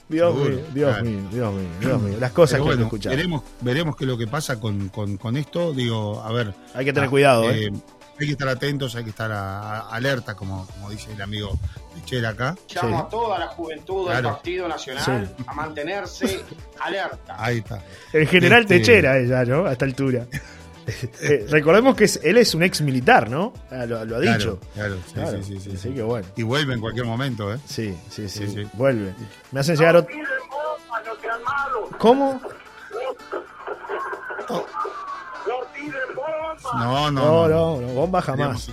Dios 0.09 0.33
mío, 0.35 0.61
Dios 0.73 1.03
mío, 1.03 1.21
Dios 1.31 1.53
mío, 1.53 1.69
Dios 1.81 2.01
mío. 2.01 2.17
Las 2.17 2.31
cosas 2.31 2.61
que 2.61 2.69
hay 2.69 2.77
que 2.77 2.83
escuchar. 2.83 3.13
Veremos, 3.13 3.43
veremos 3.59 3.97
qué 3.97 4.05
es 4.05 4.07
lo 4.07 4.17
que 4.17 4.25
pasa 4.25 4.57
con, 4.57 4.87
con, 4.87 5.17
con 5.17 5.35
esto. 5.35 5.73
Digo, 5.73 6.21
a 6.21 6.31
ver. 6.31 6.53
Hay 6.73 6.85
que 6.85 6.93
tener 6.93 7.09
cuidado, 7.09 7.51
¿eh? 7.51 7.65
¿eh? 7.65 7.73
Hay 8.19 8.25
que 8.25 8.31
estar 8.31 8.47
atentos, 8.47 8.95
hay 8.95 9.03
que 9.03 9.11
estar 9.11 9.31
alerta, 9.31 10.35
como, 10.35 10.65
como 10.67 10.89
dice 10.89 11.11
el 11.11 11.21
amigo 11.21 11.57
Chela 12.05 12.29
acá. 12.29 12.55
Llamo 12.73 12.99
a 12.99 13.09
toda 13.09 13.39
la 13.39 13.47
juventud 13.47 14.09
del 14.09 14.23
Partido 14.23 14.67
Nacional 14.67 15.35
a 15.45 15.53
mantenerse 15.53 16.43
alerta. 16.79 17.35
Ahí 17.37 17.57
está. 17.59 17.81
El 18.13 18.27
general 18.27 18.63
este... 18.63 18.79
Techera, 18.79 19.17
ella, 19.17 19.43
¿no? 19.45 19.65
A 19.65 19.73
esta 19.73 19.85
altura. 19.85 20.25
Eh, 21.21 21.45
recordemos 21.49 21.97
que 21.97 22.09
él 22.23 22.37
es 22.37 22.55
un 22.55 22.63
ex 22.63 22.79
militar, 22.79 23.29
¿no? 23.29 23.51
Ah, 23.69 23.85
lo, 23.85 23.97
ha 23.97 24.19
dicho. 24.21 24.57
Claro, 24.73 24.95
sí, 25.43 25.59
sí, 25.59 25.75
sí, 25.75 25.89
que 25.89 26.01
bueno. 26.01 26.25
Y 26.37 26.43
vuelve 26.43 26.75
en 26.75 26.79
cualquier 26.79 27.05
momento, 27.05 27.53
¿eh? 27.53 27.59
Sí, 27.65 27.93
sí, 28.09 28.29
sí. 28.29 28.65
Vuelve. 28.71 29.13
Me 29.51 29.59
hacen 29.59 29.75
llegar 29.75 29.97
otro. 29.97 30.15
¿Cómo? 31.97 32.39
No, 36.73 37.11
no, 37.11 37.47
no, 37.47 37.81
no, 37.81 37.87
bombas 37.93 38.25
jamás. 38.25 38.69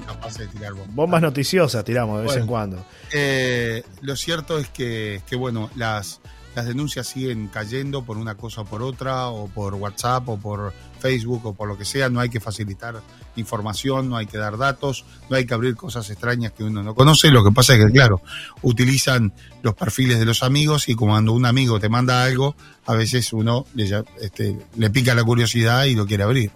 bombas. 0.89 1.23
noticiosas 1.23 1.85
tiramos 1.85 2.19
de 2.21 2.27
vez 2.27 2.37
en 2.37 2.47
cuando. 2.47 2.85
Eh, 3.13 3.85
lo 4.01 4.17
cierto 4.17 4.59
es 4.59 4.69
que, 4.69 5.23
que, 5.27 5.37
bueno, 5.37 5.71
las, 5.77 6.21
las 6.55 6.67
denuncias 6.67 7.07
siguen 7.07 7.49
cayendo 7.49 8.05
por 8.05 8.17
una 8.17 8.37
cosa 8.37 8.63
o 8.63 8.65
por 8.65 8.83
otra, 8.83 9.29
o 9.29 9.49
por 9.49 9.75
WhatsApp, 9.75 10.29
o 10.29 10.39
por 10.39 10.73
Facebook, 10.99 11.45
o 11.47 11.55
por 11.55 11.69
lo 11.69 11.77
que 11.77 11.85
sea. 11.85 12.09
No 12.09 12.21
hay 12.21 12.29
que 12.29 12.41
facilitar 12.41 13.01
información, 13.37 14.09
no 14.09 14.17
hay 14.17 14.27
que 14.27 14.39
dar 14.39 14.57
datos, 14.57 15.05
no 15.29 15.37
hay 15.37 15.45
que 15.47 15.55
abrir 15.55 15.75
cosas 15.75 16.09
extrañas 16.11 16.53
que 16.53 16.65
uno 16.65 16.83
no 16.83 16.95
conoce. 16.95 17.31
Lo 17.31 17.45
que 17.45 17.51
pasa 17.51 17.75
es 17.75 17.85
que, 17.85 17.93
claro, 17.93 18.23
utilizan 18.63 19.33
los 19.63 19.75
perfiles 19.75 20.19
de 20.19 20.25
los 20.25 20.43
amigos 20.43 20.89
y 20.89 20.95
cuando 20.95 21.33
un 21.33 21.47
amigo 21.47 21.81
te 21.81 21.89
manda 21.89 22.25
algo, 22.25 22.55
a 22.87 22.95
veces 22.95 23.33
uno 23.33 23.67
le, 23.75 24.05
este, 24.21 24.57
le 24.77 24.91
pica 24.91 25.15
la 25.15 25.25
curiosidad 25.25 25.85
y 25.85 25.95
lo 25.95 26.07
quiere 26.07 26.23
abrir. 26.23 26.51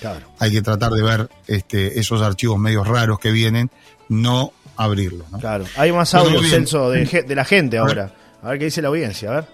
claro. 0.00 0.26
Hay 0.38 0.52
que 0.52 0.62
tratar 0.62 0.92
de 0.92 1.02
ver 1.02 1.28
este, 1.46 1.98
esos 1.98 2.22
archivos 2.22 2.58
medios 2.58 2.86
raros 2.86 3.18
que 3.18 3.32
vienen, 3.32 3.70
no 4.08 4.52
abrirlos. 4.76 5.26
Claro, 5.40 5.64
hay 5.76 5.92
más 5.92 6.14
audio, 6.14 6.42
Celso, 6.42 6.90
de, 6.90 7.24
de 7.26 7.34
la 7.34 7.44
gente 7.44 7.78
ahora. 7.78 8.14
A 8.42 8.50
ver 8.50 8.58
qué 8.58 8.64
dice 8.66 8.80
la 8.80 8.88
audiencia, 8.88 9.30
a 9.30 9.34
ver. 9.34 9.44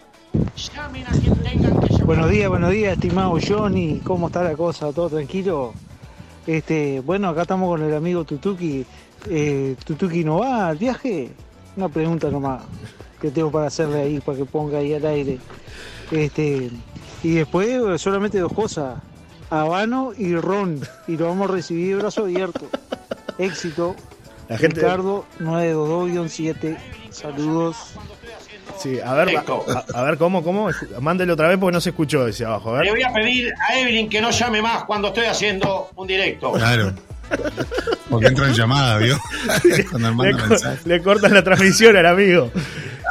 Buenos 2.04 2.30
días, 2.30 2.48
buenos 2.48 2.70
días, 2.70 2.92
estimado 2.92 3.36
Johnny. 3.44 4.00
¿Cómo 4.04 4.28
está 4.28 4.44
la 4.44 4.54
cosa? 4.54 4.92
¿Todo 4.92 5.10
tranquilo? 5.10 5.74
Este, 6.46 7.00
bueno, 7.00 7.28
acá 7.28 7.42
estamos 7.42 7.68
con 7.68 7.82
el 7.82 7.92
amigo 7.94 8.24
Tutuki. 8.24 8.86
Eh, 9.28 9.74
¿Tutuki 9.84 10.22
no 10.22 10.38
va 10.38 10.68
al 10.68 10.78
viaje? 10.78 11.32
Una 11.76 11.88
pregunta 11.88 12.30
nomás 12.30 12.62
que 13.20 13.32
tengo 13.32 13.50
para 13.50 13.66
hacerle 13.66 14.02
ahí, 14.02 14.20
para 14.20 14.38
que 14.38 14.44
ponga 14.44 14.78
ahí 14.78 14.94
al 14.94 15.04
aire. 15.04 15.38
Este, 16.12 16.70
y 17.24 17.30
después 17.34 18.00
solamente 18.00 18.38
dos 18.38 18.52
cosas, 18.52 19.00
habano 19.50 20.12
y 20.16 20.36
ron, 20.36 20.81
y 21.08 21.16
lo 21.16 21.26
vamos 21.26 21.50
a 21.50 21.52
recibir 21.55 21.88
de 21.88 22.02
brazo 22.02 22.22
abierto. 22.22 22.66
Éxito. 23.36 23.96
La 24.48 24.58
gente... 24.58 24.81
Ricardo 24.81 25.24
922-7. 25.40 26.76
Saludos. 27.10 27.96
Sí, 28.78 29.00
a 29.00 29.14
ver, 29.14 29.36
a, 29.94 30.02
ver 30.02 30.18
cómo, 30.18 30.42
cómo. 30.42 30.68
Mándelo 31.00 31.32
otra 31.34 31.48
vez 31.48 31.58
porque 31.58 31.72
no 31.72 31.80
se 31.80 31.90
escuchó 31.90 32.26
ese 32.26 32.44
abajo. 32.44 32.70
A 32.70 32.78
ver. 32.78 32.84
Le 32.84 32.90
voy 32.90 33.02
a 33.02 33.12
pedir 33.12 33.52
a 33.68 33.78
Evelyn 33.78 34.08
que 34.08 34.20
no 34.20 34.30
llame 34.30 34.60
más 34.60 34.84
cuando 34.84 35.08
estoy 35.08 35.24
haciendo 35.24 35.90
un 35.96 36.06
directo. 36.06 36.52
Claro. 36.52 36.92
Porque 38.10 38.26
entra 38.26 38.46
en 38.46 38.54
llamada, 38.54 38.98
¿vio? 38.98 39.18
Cuando 39.90 40.22
le, 40.22 40.34
le 40.84 41.02
cortan 41.02 41.34
la 41.34 41.42
transmisión 41.42 41.96
al 41.96 42.06
amigo. 42.06 42.52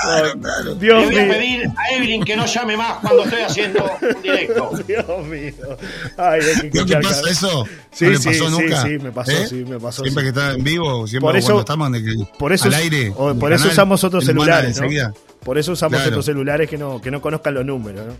Claro, 0.02 0.40
claro. 0.40 0.76
Dios 0.76 1.00
Le 1.00 1.06
voy 1.06 1.20
a 1.20 1.34
pedir 1.34 1.68
a 1.78 1.96
Evelyn 1.96 2.24
que 2.24 2.36
no 2.36 2.46
llame 2.46 2.78
más 2.78 2.98
cuando 2.98 3.24
estoy 3.24 3.42
haciendo 3.42 3.84
un 4.02 4.22
directo. 4.22 4.72
Dios 4.88 5.26
mío. 5.26 5.78
Ay, 6.18 6.42
hay 6.42 6.70
que 6.70 6.86
¿Qué 6.86 6.98
pasa 6.98 7.30
eso? 7.30 7.66
Sí, 7.92 8.06
¿No 8.06 8.18
sí, 8.18 8.30
pasó 8.30 8.50
nunca? 8.50 8.82
sí, 8.82 8.90
me 9.00 9.12
pasó, 9.12 9.32
¿Eh? 9.32 9.48
sí, 9.48 9.66
me 9.68 9.80
pasó. 9.80 10.04
Siempre 10.04 10.24
sí. 10.24 10.32
que 10.32 10.40
está 10.40 10.54
en 10.54 10.64
vivo, 10.64 11.08
siempre 11.08 11.28
por 11.28 11.38
eso, 11.38 11.48
cuando 11.48 11.62
estamos 11.62 11.88
en 11.88 11.96
el, 11.96 12.28
por 12.38 12.54
eso, 12.54 12.66
al 12.68 12.74
aire. 12.74 13.14
O, 13.16 13.34
por 13.36 13.54
eso 13.54 13.68
usamos 13.68 14.04
otros 14.04 14.26
celulares, 14.26 14.80
¿no? 14.82 14.88
Por 15.46 15.60
eso 15.60 15.74
usamos 15.74 15.98
claro. 15.98 16.10
otros 16.10 16.26
celulares 16.26 16.68
que 16.68 16.76
no, 16.76 17.00
que 17.00 17.12
no 17.12 17.22
conozcan 17.22 17.54
los 17.54 17.64
números, 17.64 18.08
¿no? 18.08 18.14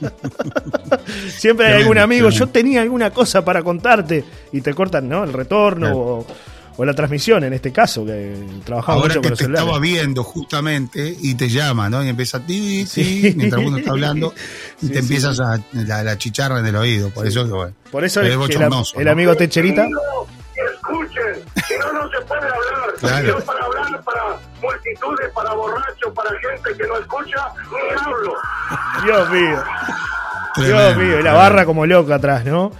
Siempre 1.28 1.66
hay 1.66 1.82
algún 1.82 1.98
amigo, 1.98 2.30
yo 2.30 2.46
tenía 2.46 2.80
alguna 2.80 3.10
cosa 3.10 3.44
para 3.44 3.62
contarte 3.62 4.24
y 4.50 4.62
te 4.62 4.72
cortan, 4.72 5.10
¿no? 5.10 5.24
El 5.24 5.32
retorno 5.34 5.86
claro. 5.86 5.98
o, 5.98 6.26
o, 6.78 6.84
la 6.86 6.94
transmisión 6.94 7.44
en 7.44 7.52
este 7.52 7.70
caso, 7.70 8.06
que 8.06 8.34
trabajaba 8.64 8.96
Ahora 8.96 9.08
mucho 9.08 9.20
que 9.20 9.28
con 9.28 9.36
te 9.36 9.44
celulares. 9.44 9.66
estaba 9.66 9.78
viendo 9.78 10.24
justamente 10.24 11.14
y 11.20 11.34
te 11.34 11.50
llama, 11.50 11.90
¿no? 11.90 12.02
Y 12.02 12.08
empieza 12.08 12.38
a 12.38 12.46
ti, 12.46 12.86
sí. 12.86 13.34
mientras 13.36 13.62
uno 13.62 13.76
está 13.76 13.90
hablando 13.90 14.32
y 14.80 14.86
sí, 14.86 14.88
te 14.88 14.94
sí, 14.94 14.98
empiezas 15.00 15.38
a 15.38 15.62
la, 15.72 16.02
la, 16.02 16.16
chicharra 16.16 16.60
en 16.60 16.66
el 16.66 16.76
oído. 16.76 17.10
Por 17.10 17.26
eso 17.26 17.44
que 17.44 17.52
bueno. 17.52 17.74
Por 17.90 18.04
eso 18.06 18.22
es 18.22 18.34
que 18.48 18.54
el, 18.54 19.02
el, 19.02 19.08
amigo 19.08 19.36
Techerita. 19.36 19.86
Si 21.66 21.78
no, 21.78 21.92
no 21.92 22.10
se 22.10 22.20
puede 22.22 22.42
hablar. 22.42 22.94
Claro. 22.98 23.26
Yo 23.26 23.44
para 23.44 23.64
hablar 23.64 24.02
para 24.02 24.22
multitudes, 24.60 25.30
para 25.32 25.52
borrachos, 25.52 26.12
para 26.14 26.30
gente 26.30 26.76
que 26.76 26.86
no 26.86 26.98
escucha, 26.98 27.48
ni 27.70 28.00
hablo. 28.00 28.34
Dios 29.04 29.30
mío. 29.30 29.64
Tremendo, 30.54 30.78
Dios 30.78 30.96
mío, 30.96 31.20
y 31.20 31.22
la 31.22 31.32
barra 31.32 31.64
como 31.64 31.86
loca 31.86 32.16
atrás, 32.16 32.44
¿no? 32.44 32.72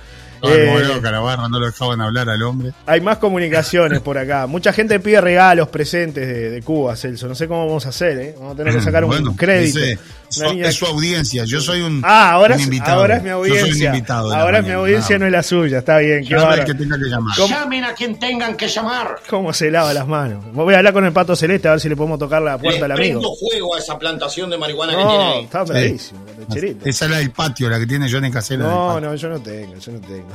Eh, 0.43 0.83
loca 0.87 1.11
la 1.11 1.21
barra, 1.21 1.49
no 1.49 1.59
lo 1.61 1.67
dejaban 1.67 2.01
hablar 2.01 2.29
al 2.29 2.43
hombre. 2.43 2.73
Hay 2.87 3.01
más 3.01 3.19
comunicaciones 3.19 4.01
por 4.01 4.19
acá. 4.19 4.47
Mucha 4.49 4.73
gente 4.73 4.99
pide 5.01 5.21
regalos, 5.21 5.69
presentes 5.69 6.27
de, 6.27 6.51
de 6.51 6.63
Cuba, 6.63 6.97
Celso. 6.97 7.29
No 7.29 7.35
sé 7.35 7.47
cómo 7.49 7.67
vamos 7.67 7.87
a 7.87 7.91
hacer, 7.91 8.19
¿eh? 8.19 8.35
Vamos 8.39 8.55
a 8.55 8.57
tener 8.57 8.75
que 8.75 8.81
sacar 8.81 9.05
un 9.05 9.37
crédito. 9.37 9.79
ese- 9.79 9.99
so- 10.29 10.45
niña- 10.53 10.69
es 10.69 10.75
su 10.77 10.87
audiencia. 10.87 11.45
Yo 11.45 11.61
soy 11.61 11.83
un, 11.83 12.01
Ah, 12.05 12.33
ahora, 12.33 12.55
un 12.57 12.61
invitado. 12.63 13.01
ahora 13.01 13.17
es 13.19 13.23
mi 13.23 13.29
Yo 13.29 13.39
soy 13.41 13.51
un 13.51 13.59
audiencia. 13.59 13.89
invitado 13.95 14.35
ahora 14.35 14.59
es 14.61 14.65
mi 14.65 14.71
audiencia, 14.73 15.19
no 15.19 15.27
es 15.27 15.33
la 15.33 15.43
suya. 15.43 15.79
Está 15.79 15.99
bien, 15.99 16.25
que 16.25 16.75
tenga 16.75 16.99
que 16.99 17.05
llamar. 17.05 17.37
¿Cómo? 17.37 17.49
Llamen 17.55 17.85
a 17.85 17.95
quien 17.95 18.19
tengan 18.19 18.57
que 18.57 18.67
llamar. 18.69 19.17
¿Cómo 19.29 19.53
se 19.53 19.71
lava 19.71 19.93
las 19.93 20.07
manos? 20.09 20.43
Voy 20.53 20.75
a 20.75 20.79
hablar 20.79 20.93
con 20.95 21.05
el 21.05 21.13
pato 21.13 21.37
celeste 21.37 21.69
a 21.69 21.73
ver 21.73 21.81
si 21.81 21.89
le 21.89 21.97
podemos 21.97 22.19
tocar 22.19 22.41
la 22.43 22.57
puerta 22.59 22.85
al 22.87 22.93
amigo. 22.93 23.21
fuego 23.37 23.75
a 23.75 23.79
esa 23.79 23.99
plantación 23.99 24.49
de 24.51 24.57
marihuana 24.59 24.93
No, 24.95 25.41
está 25.41 25.67
Sí. 25.67 25.73
bravísimo, 25.73 26.21
lecherito. 26.49 26.89
Esa 26.89 27.05
es 27.05 27.11
la 27.11 27.17
del 27.19 27.31
patio, 27.31 27.69
la 27.69 27.79
que 27.79 27.87
tiene 27.87 28.11
Johnny 28.11 28.31
Casella. 28.31 28.65
No, 28.65 29.01
no, 29.01 29.15
yo 29.15 29.29
no 29.29 29.39
tengo, 29.41 29.77
yo 29.79 29.93
no 29.93 30.01
tengo. 30.01 30.29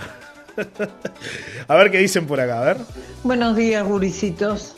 a 1.67 1.75
ver 1.75 1.91
qué 1.91 1.99
dicen 1.99 2.25
por 2.25 2.39
acá, 2.39 2.61
a 2.61 2.65
ver. 2.65 2.77
Buenos 3.23 3.55
días, 3.55 3.85
gurisitos. 3.85 4.75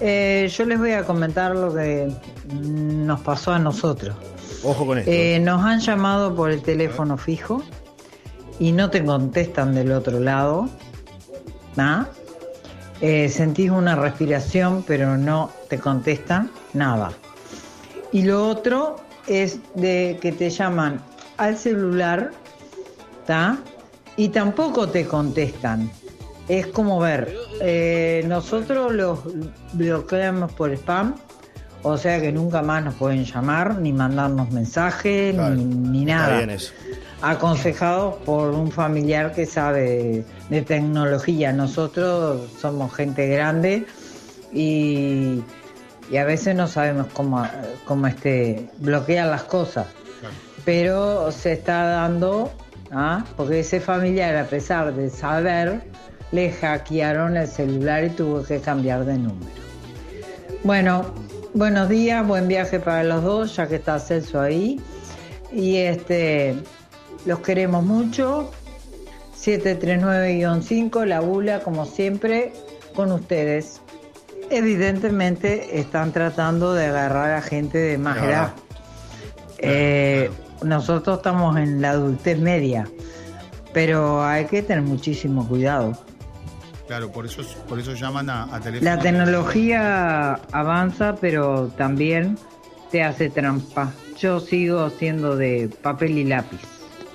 Eh, 0.00 0.50
yo 0.56 0.64
les 0.64 0.78
voy 0.78 0.92
a 0.92 1.04
comentar 1.04 1.54
lo 1.54 1.74
que 1.74 2.12
nos 2.60 3.20
pasó 3.20 3.52
a 3.52 3.58
nosotros. 3.58 4.16
Ojo 4.64 4.86
con 4.86 4.98
esto. 4.98 5.10
Eh, 5.10 5.38
nos 5.40 5.64
han 5.64 5.80
llamado 5.80 6.34
por 6.34 6.50
el 6.50 6.62
teléfono 6.62 7.16
fijo 7.16 7.62
y 8.58 8.72
no 8.72 8.90
te 8.90 9.04
contestan 9.04 9.74
del 9.74 9.92
otro 9.92 10.18
lado. 10.18 10.68
¿Ah? 11.76 12.06
Eh, 13.00 13.28
sentís 13.28 13.70
una 13.70 13.96
respiración, 13.96 14.84
pero 14.86 15.16
no 15.16 15.50
te 15.68 15.78
contestan 15.78 16.50
nada. 16.72 17.12
Y 18.12 18.22
lo 18.22 18.48
otro 18.48 18.96
es 19.26 19.58
de 19.74 20.18
que 20.20 20.32
te 20.32 20.50
llaman 20.50 21.00
al 21.36 21.56
celular, 21.56 22.30
¿tá? 23.26 23.58
Y 24.16 24.28
tampoco 24.28 24.88
te 24.88 25.06
contestan. 25.06 25.90
Es 26.48 26.66
como 26.66 26.98
ver, 26.98 27.34
eh, 27.60 28.24
nosotros 28.26 28.92
los 28.92 29.20
bloqueamos 29.72 30.52
por 30.52 30.70
spam, 30.72 31.14
o 31.82 31.96
sea 31.96 32.20
que 32.20 32.30
nunca 32.32 32.62
más 32.62 32.84
nos 32.84 32.94
pueden 32.94 33.24
llamar, 33.24 33.78
ni 33.78 33.92
mandarnos 33.92 34.50
mensajes, 34.50 35.34
Claro. 35.34 35.54
ni, 35.54 35.64
ni 35.64 36.04
nada 36.04 36.36
bien 36.38 36.50
eso. 36.50 36.72
aconsejados 37.22 38.16
por 38.24 38.50
un 38.50 38.70
familiar 38.70 39.32
que 39.32 39.46
sabe 39.46 40.24
de, 40.50 40.62
tecnología. 40.62 41.52
Nosotros 41.52 42.50
somos 42.60 42.92
gente 42.94 43.26
grande 43.28 43.86
y, 44.52 45.42
y 46.10 46.16
a 46.18 46.24
veces 46.24 46.54
no 46.54 46.66
sabemos 46.68 47.06
cómo, 47.14 47.46
cómo 47.86 48.06
este, 48.08 48.68
bloquear 48.78 49.28
las 49.28 49.44
cosas. 49.44 49.86
Pero 50.64 51.32
se 51.32 51.52
está 51.52 51.84
dando, 51.84 52.52
¿ah? 52.92 53.24
porque 53.36 53.60
ese 53.60 53.80
familiar, 53.80 54.36
a 54.36 54.44
pesar 54.44 54.94
de 54.94 55.10
saber, 55.10 55.82
le 56.30 56.52
hackearon 56.52 57.36
el 57.36 57.48
celular 57.48 58.04
y 58.04 58.10
tuvo 58.10 58.42
que 58.42 58.60
cambiar 58.60 59.04
de 59.04 59.18
número. 59.18 59.50
Bueno, 60.64 61.12
buenos 61.54 61.88
días, 61.88 62.26
buen 62.26 62.48
viaje 62.48 62.78
para 62.78 63.02
los 63.02 63.22
dos, 63.22 63.56
ya 63.56 63.66
que 63.66 63.76
está 63.76 63.98
Celso 63.98 64.40
ahí. 64.40 64.80
Y 65.50 65.76
este, 65.76 66.56
los 67.26 67.40
queremos 67.40 67.84
mucho. 67.84 68.50
739-5, 69.38 71.04
la 71.04 71.20
bula, 71.20 71.60
como 71.60 71.84
siempre, 71.84 72.52
con 72.94 73.10
ustedes. 73.10 73.80
Evidentemente 74.50 75.80
están 75.80 76.12
tratando 76.12 76.74
de 76.74 76.86
agarrar 76.86 77.32
a 77.32 77.42
gente 77.42 77.78
de 77.78 77.98
más 77.98 78.18
edad. 78.18 78.52
Eh, 79.58 80.30
nosotros 80.64 81.18
estamos 81.18 81.56
en 81.56 81.80
la 81.80 81.90
adultez 81.90 82.38
media, 82.38 82.86
pero 83.72 84.24
hay 84.24 84.46
que 84.46 84.62
tener 84.62 84.82
muchísimo 84.82 85.46
cuidado. 85.46 85.96
Claro, 86.86 87.10
por 87.10 87.24
eso, 87.26 87.42
por 87.68 87.78
eso 87.78 87.94
llaman 87.94 88.28
a, 88.28 88.44
a 88.54 88.60
teléfono. 88.60 88.90
La 88.90 88.98
tecnología 88.98 90.34
avanza, 90.52 91.16
pero 91.20 91.68
también 91.76 92.36
te 92.90 93.02
hace 93.02 93.30
trampa. 93.30 93.92
Yo 94.18 94.40
sigo 94.40 94.90
siendo 94.90 95.36
de 95.36 95.70
papel 95.82 96.18
y 96.18 96.24
lápiz. 96.24 96.60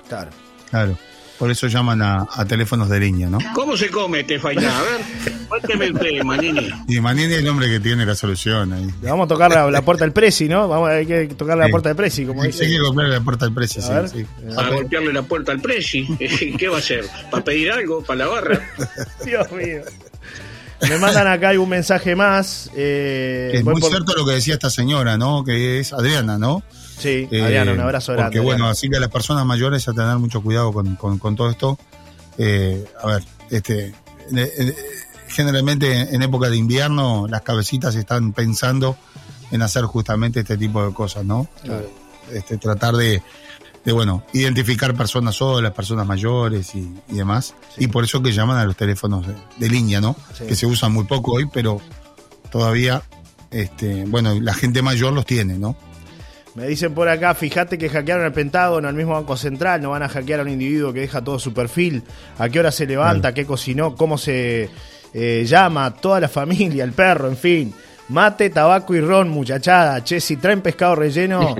Claro. 0.08 0.30
Claro, 0.70 0.98
por 1.38 1.50
eso 1.50 1.66
llaman 1.68 2.02
a, 2.02 2.26
a 2.30 2.44
teléfonos 2.44 2.88
de 2.88 3.00
línea, 3.00 3.30
¿no? 3.30 3.38
¿Cómo 3.54 3.76
se 3.76 3.90
come 3.90 4.20
este 4.20 4.38
fainá? 4.38 4.78
A 4.78 4.82
ver, 4.82 5.00
cuénteme 5.60 5.90
usted, 5.92 6.22
Manini. 6.24 6.70
Y 6.88 7.00
Manini 7.00 7.32
es 7.34 7.38
el 7.40 7.48
hombre 7.48 7.68
que 7.68 7.80
tiene 7.80 8.04
la 8.06 8.14
solución 8.14 8.72
ahí. 8.72 8.86
Le 9.02 9.10
vamos 9.10 9.26
a 9.26 9.28
tocar 9.28 9.50
la, 9.50 9.70
la 9.70 9.82
puerta 9.82 10.04
del 10.04 10.12
Prezi, 10.12 10.48
¿no? 10.48 10.68
Vamos, 10.68 10.88
hay 10.90 11.06
que 11.06 11.26
tocar 11.28 11.56
la 11.58 11.66
Sí. 11.66 11.70
puerta 11.70 11.88
del 11.90 11.96
Prezi, 11.96 12.24
como 12.26 12.42
Hay 12.42 12.48
dice. 12.52 12.66
que 12.66 12.78
comprar 12.78 13.08
la 13.08 13.20
puerta 13.20 13.44
del 13.46 13.54
precio, 13.54 13.82
A 13.82 14.08
sí, 14.08 14.18
sí. 14.18 14.26
A 14.56 14.68
golpearle 14.70 15.12
la 15.12 15.22
puerta 15.22 15.52
al 15.52 15.60
presi. 15.60 16.06
¿Qué 16.58 16.68
va 16.68 16.76
a 16.76 16.78
hacer? 16.80 17.04
¿Para 17.30 17.44
pedir 17.44 17.70
algo? 17.72 18.02
¿Para 18.02 18.18
la 18.20 18.26
barra? 18.28 18.60
Dios 19.24 19.50
mío. 19.52 19.82
Me 20.88 20.96
mandan 20.98 21.26
acá 21.26 21.48
algún 21.48 21.68
mensaje 21.70 22.14
más. 22.14 22.70
eh, 22.76 23.50
Es 23.54 23.64
muy 23.64 23.80
por- 23.80 23.90
cierto 23.90 24.14
lo 24.14 24.24
que 24.24 24.32
decía 24.34 24.54
esta 24.54 24.70
señora, 24.70 25.18
¿no? 25.18 25.42
Que 25.44 25.80
es 25.80 25.92
Adriana, 25.92 26.38
¿no? 26.38 26.62
Sí, 26.98 27.28
Eh, 27.30 27.42
Adriana, 27.42 27.72
un 27.72 27.80
abrazo 27.80 28.12
grande. 28.12 28.36
Porque 28.38 28.40
bueno, 28.44 28.68
así 28.68 28.88
que 28.88 28.96
a 28.96 29.00
las 29.00 29.08
personas 29.10 29.44
mayores 29.44 29.86
a 29.88 29.92
tener 29.92 30.16
mucho 30.18 30.40
cuidado 30.40 30.72
con, 30.72 30.94
con- 30.96 31.18
con 31.18 31.34
todo 31.36 31.50
esto. 31.50 31.78
Eh, 32.38 32.84
a 33.02 33.06
ver, 33.08 33.22
este, 33.50 33.86
eh, 33.88 33.94
eh, 34.36 34.74
generalmente 35.28 36.14
en 36.14 36.22
época 36.22 36.50
de 36.50 36.56
invierno 36.56 37.26
las 37.28 37.42
cabecitas 37.42 37.94
están 37.94 38.32
pensando 38.32 38.96
en 39.50 39.62
hacer 39.62 39.84
justamente 39.84 40.40
este 40.40 40.56
tipo 40.56 40.86
de 40.86 40.92
cosas, 40.92 41.24
¿no? 41.24 41.48
Claro. 41.62 41.90
Este, 42.32 42.58
tratar 42.58 42.94
de, 42.94 43.22
de, 43.84 43.92
bueno, 43.92 44.24
identificar 44.32 44.94
personas 44.94 45.36
solas, 45.36 45.72
personas 45.72 46.06
mayores 46.06 46.74
y, 46.74 46.94
y 47.08 47.14
demás. 47.14 47.54
Sí. 47.74 47.84
Y 47.84 47.86
por 47.88 48.04
eso 48.04 48.22
que 48.22 48.32
llaman 48.32 48.58
a 48.58 48.64
los 48.64 48.76
teléfonos 48.76 49.26
de, 49.26 49.34
de 49.56 49.68
línea, 49.68 50.00
¿no? 50.00 50.16
Sí. 50.36 50.44
Que 50.46 50.54
se 50.54 50.66
usan 50.66 50.92
muy 50.92 51.04
poco 51.04 51.32
hoy, 51.32 51.46
pero 51.52 51.80
todavía, 52.50 53.02
este, 53.50 54.04
bueno, 54.06 54.38
la 54.40 54.54
gente 54.54 54.82
mayor 54.82 55.12
los 55.12 55.24
tiene, 55.24 55.58
¿no? 55.58 55.76
Me 56.54 56.66
dicen 56.66 56.92
por 56.92 57.08
acá, 57.08 57.34
fíjate 57.34 57.78
que 57.78 57.88
hackearon 57.88 58.26
el 58.26 58.32
Pentágono, 58.32 58.88
al 58.88 58.94
mismo 58.94 59.12
Banco 59.12 59.36
Central, 59.36 59.80
no 59.80 59.90
van 59.90 60.02
a 60.02 60.08
hackear 60.08 60.40
a 60.40 60.42
un 60.42 60.48
individuo 60.48 60.92
que 60.92 61.00
deja 61.00 61.22
todo 61.22 61.38
su 61.38 61.54
perfil, 61.54 62.02
a 62.36 62.48
qué 62.48 62.58
hora 62.58 62.72
se 62.72 62.84
levanta, 62.84 63.32
qué 63.32 63.46
cocinó, 63.46 63.94
cómo 63.94 64.18
se 64.18 64.68
eh, 65.12 65.44
llama, 65.46 65.94
toda 65.94 66.20
la 66.20 66.28
familia, 66.28 66.84
el 66.84 66.92
perro, 66.92 67.28
en 67.28 67.36
fin. 67.36 67.74
Mate, 68.10 68.48
tabaco 68.48 68.94
y 68.94 69.00
ron, 69.00 69.28
muchachada. 69.28 70.02
Che, 70.02 70.18
si 70.20 70.36
traen 70.36 70.62
pescado 70.62 70.94
relleno. 70.94 71.54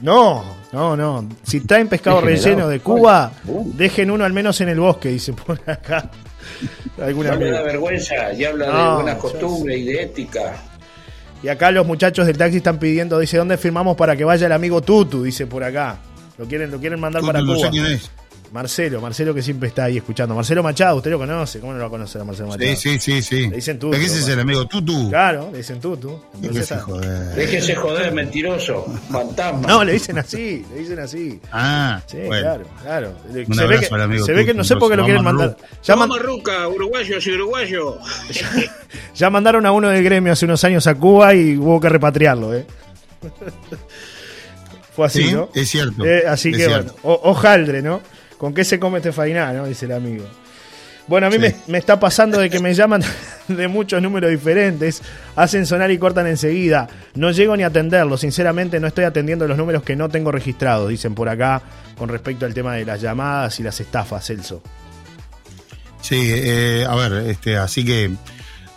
No, 0.00 0.44
no, 0.72 0.94
no. 0.96 1.26
Si 1.42 1.60
traen 1.60 1.88
pescado 1.88 2.20
relleno 2.20 2.68
de 2.68 2.80
Cuba, 2.80 3.32
dejen 3.74 4.10
uno 4.10 4.24
al 4.26 4.32
menos 4.34 4.60
en 4.60 4.68
el 4.68 4.78
bosque, 4.78 5.08
dice 5.08 5.32
por 5.32 5.58
acá. 5.66 6.10
Alguna 7.02 7.30
da 7.30 7.36
amiga. 7.36 7.62
vergüenza 7.62 8.32
y 8.34 8.44
habla 8.44 8.66
No, 8.66 8.88
de 8.90 8.94
buenas 8.96 9.16
costumbres 9.18 9.78
y 9.78 9.84
de 9.84 10.02
ética. 10.02 10.54
Y 11.42 11.48
acá 11.48 11.70
los 11.70 11.86
muchachos 11.86 12.26
del 12.26 12.36
taxi 12.36 12.58
están 12.58 12.78
pidiendo, 12.78 13.18
dice, 13.18 13.38
¿dónde 13.38 13.56
firmamos 13.56 13.96
para 13.96 14.16
que 14.16 14.24
vaya 14.24 14.46
el 14.46 14.52
amigo 14.52 14.82
Tutu? 14.82 15.22
Dice 15.22 15.46
por 15.46 15.64
acá. 15.64 15.98
Lo 16.36 16.46
quieren, 16.46 16.70
lo 16.70 16.78
quieren 16.78 17.00
mandar 17.00 17.22
Tú 17.22 17.26
para 17.26 17.40
no 17.40 17.54
Cuba. 17.54 17.70
Marcelo, 18.52 19.00
Marcelo 19.00 19.34
que 19.34 19.42
siempre 19.42 19.68
está 19.68 19.84
ahí 19.84 19.96
escuchando. 19.96 20.34
Marcelo 20.34 20.62
Machado, 20.62 20.96
usted 20.98 21.10
lo 21.10 21.18
conoce, 21.18 21.58
¿cómo 21.58 21.72
no 21.72 21.78
lo 21.78 21.84
va 21.84 21.88
a 21.88 21.90
conocer 21.90 22.20
a 22.20 22.24
Marcelo 22.24 22.48
Machado? 22.48 22.70
Sí, 22.76 22.76
sí, 22.76 23.00
sí, 23.00 23.22
sí. 23.22 23.48
Le 23.48 23.56
dicen 23.56 23.78
tú, 23.80 23.90
¿De 23.90 23.98
qué 23.98 24.04
ese 24.06 24.20
es 24.20 24.28
el 24.28 24.38
amigo 24.38 24.64
Tutu? 24.66 25.08
Claro, 25.10 25.48
le 25.50 25.58
dicen 25.58 25.80
Tutu. 25.80 26.20
Déjese 26.34 26.76
joder. 26.78 27.34
Déjese 27.34 27.74
joder, 27.74 28.12
mentiroso, 28.12 28.86
fantasma. 29.10 29.66
No, 29.66 29.82
le 29.84 29.94
dicen 29.94 30.18
así, 30.18 30.64
le 30.72 30.80
dicen 30.80 30.98
así. 31.00 31.40
Ah, 31.50 32.00
Sí, 32.06 32.18
bueno. 32.26 32.42
claro, 32.42 32.64
claro. 32.82 33.14
Un 33.48 33.54
se 33.54 33.66
ve 33.66 33.80
que, 33.80 33.86
al 33.94 34.02
amigo 34.02 34.24
se 34.24 34.32
ve 34.32 34.46
que 34.46 34.54
no 34.54 34.62
sé 34.62 34.76
por 34.76 34.88
qué 34.90 34.96
lo 34.96 35.04
quieren 35.04 35.24
mandar. 35.24 35.56
Ya, 35.82 35.96
man- 35.96 36.10
Ruca, 36.20 36.68
uruguayos 36.68 37.26
y 37.26 37.32
uruguayos. 37.32 37.96
ya 39.16 39.30
mandaron 39.30 39.66
a 39.66 39.72
uno 39.72 39.88
del 39.88 40.04
gremio 40.04 40.32
hace 40.32 40.44
unos 40.44 40.62
años 40.62 40.86
a 40.86 40.94
Cuba 40.94 41.34
y 41.34 41.56
hubo 41.56 41.80
que 41.80 41.88
repatriarlo, 41.88 42.54
¿eh? 42.54 42.64
Fue 44.94 45.06
así, 45.06 45.24
Sí, 45.24 45.32
¿no? 45.32 45.48
es 45.54 45.68
cierto, 45.68 46.04
Eh, 46.06 46.22
así 46.28 46.50
es 46.50 46.56
que 46.56 46.64
cierto. 46.66 46.94
bueno, 47.02 47.18
o- 47.20 47.30
ojaldre, 47.30 47.82
¿no? 47.82 48.00
¿Con 48.38 48.52
qué 48.54 48.64
se 48.64 48.78
come 48.78 48.98
este 48.98 49.12
fainá, 49.12 49.52
no? 49.52 49.66
Dice 49.66 49.86
el 49.86 49.92
amigo. 49.92 50.24
Bueno, 51.06 51.26
a 51.26 51.30
mí 51.30 51.36
Sí. 51.36 51.40
me, 51.42 51.54
me 51.66 51.78
está 51.78 52.00
pasando 52.00 52.38
de 52.40 52.48
que 52.48 52.60
me 52.60 52.72
llaman 52.72 53.02
de 53.48 53.68
muchos 53.68 54.00
números 54.00 54.30
diferentes, 54.30 55.02
hacen 55.36 55.66
sonar 55.66 55.90
y 55.90 55.98
cortan 55.98 56.26
enseguida. 56.26 56.88
No 57.14 57.30
llego 57.30 57.56
ni 57.56 57.62
a 57.62 57.66
atenderlo, 57.66 58.16
sinceramente 58.16 58.80
no 58.80 58.86
estoy 58.86 59.04
atendiendo 59.04 59.46
los 59.46 59.58
números 59.58 59.82
que 59.82 59.96
no 59.96 60.08
tengo 60.08 60.32
registrados, 60.32 60.88
dicen 60.88 61.14
por 61.14 61.28
acá, 61.28 61.60
con 61.98 62.08
respecto 62.08 62.46
al 62.46 62.54
tema 62.54 62.74
de 62.74 62.86
las 62.86 63.00
llamadas 63.02 63.60
y 63.60 63.62
las 63.62 63.78
estafas, 63.80 64.24
Celso. 64.26 64.62
Sí, 66.00 66.16
eh, 66.32 66.86
a 66.88 66.94
ver, 66.96 67.12
este, 67.30 67.56
así 67.56 67.84
que 67.84 68.10